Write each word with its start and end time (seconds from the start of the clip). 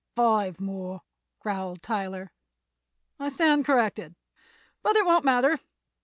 "Five 0.15 0.59
more," 0.59 1.03
growled 1.37 1.83
Tyler. 1.83 2.31
"I 3.19 3.29
stand 3.29 3.65
corrected; 3.65 4.15
but 4.81 4.95
it 4.95 5.05
won't 5.05 5.25
matter. 5.25 5.59